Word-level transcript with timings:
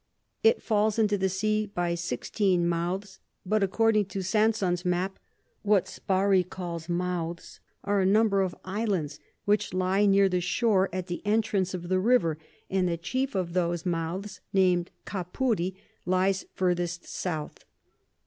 It 0.41 0.63
falls 0.63 0.97
into 0.97 1.15
the 1.15 1.29
Sea 1.29 1.67
by 1.67 1.93
sixteen 1.93 2.67
Mouths; 2.67 3.19
but 3.45 3.61
according 3.61 4.05
to 4.05 4.23
Sansons 4.23 4.83
Map, 4.83 5.19
what 5.61 5.85
Sparrey 5.87 6.43
calls 6.43 6.89
Mouths 6.89 7.59
are 7.83 8.01
a 8.01 8.05
number 8.07 8.41
of 8.41 8.55
Islands 8.65 9.19
which 9.45 9.75
lie 9.75 10.07
near 10.07 10.27
the 10.27 10.41
Shore 10.41 10.89
at 10.91 11.05
the 11.05 11.23
Entrance 11.23 11.75
of 11.75 11.87
the 11.87 11.99
River, 11.99 12.39
and 12.67 12.89
the 12.89 12.97
chief 12.97 13.35
of 13.35 13.53
those 13.53 13.85
Mouths 13.85 14.41
nam'd 14.51 14.89
Capuri 15.05 15.75
lies 16.07 16.47
furthest 16.55 17.05
South. 17.05 17.63